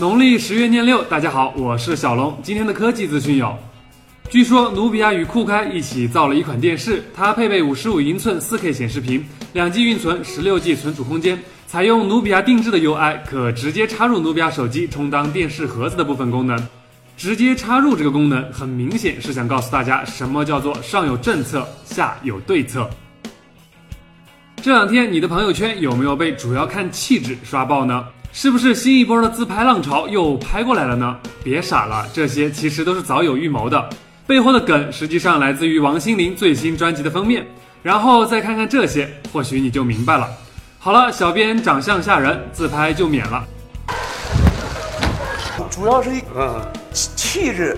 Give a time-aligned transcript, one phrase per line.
[0.00, 2.34] 农历十月廿六，大家好，我是小龙。
[2.42, 3.54] 今天的科技资讯有：
[4.30, 16.58] 据说努比亚与酷开一起造了一款电视，它配备五十五英寸 4K 显示屏，两 G 运存，十六 G 存储空间，采用努比亚定制的 UI，可直接插入努比亚手机充当电视盒子的部分功能。
[17.18, 22.88] 直接插入这个功能，很明显是想告诉大家，什么叫做上有政策，下有对策。
[24.62, 28.06] 这两天你的朋友圈有没有被主要看气质刷爆呢？
[28.32, 31.16] 是不是新一波的自拍浪潮又拍过来了呢？
[31.42, 33.90] 别傻了，这些其实都是早有预谋的，
[34.24, 37.44] 背后的梗实际上来自于王心凌最新专辑的封面。
[37.82, 40.28] 然后再看看这些，或许你就明白了。
[40.78, 43.44] 好了，小编长相吓人，自拍就免了。
[45.70, 46.20] 主要是一
[46.92, 47.76] 气气质。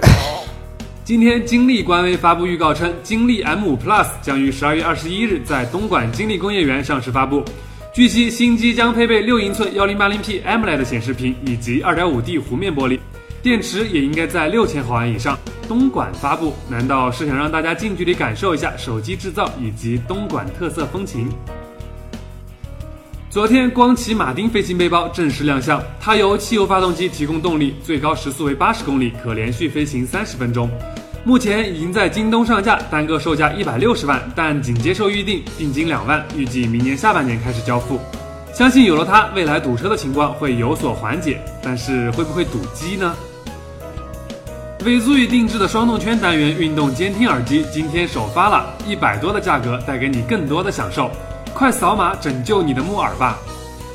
[1.05, 7.43] 今天金立官微发布预告称，金立 M5 Plus 将于十二月二十一日在东莞金立工业园上市发布。
[7.93, 12.99] 据悉，新机将配备六英寸幺零八零 P AMOLED 显示屏以及二点五 D 弧面玻璃，
[13.43, 15.39] 电池也应该在六千毫安以上。
[15.69, 21.29] 东莞发布，难道是想让大家近距离感受一下手机制造以及东莞特色风情？
[23.29, 25.83] 昨天，光启马丁飞行背包正式亮相。
[26.01, 30.71] 它由汽油发动机提供动力，最高时速为八十公里，可连续飞行三十分钟。
[31.25, 38.01] 目前已经在京东上架，单个售价一百六十万，但仅接受预定，定金两万，预计明年下半年开始交付。
[38.53, 43.15] 相信有了它，未来堵车的情况会有所缓解，但是会不会堵机呢？
[44.85, 51.09] 尾足与定制的双动圈单元运动监听耳机今天首发了，一百多的价格带给你更多的享受。
[51.55, 53.39] 快扫码拯救你的木耳吧！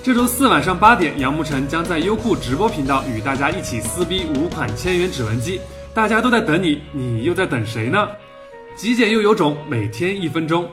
[0.02, 5.60] 这周四晚上八点，杨慕辰将在优酷直播频道与大家一起撕逼五款千元指纹机，
[5.98, 8.08] 大家都在等你，你又在等谁呢？
[8.76, 10.70] 极简又有种，每天一分钟。